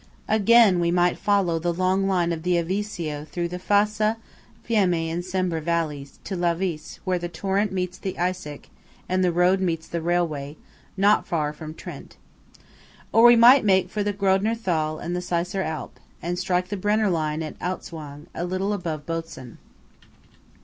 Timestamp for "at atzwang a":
17.43-18.43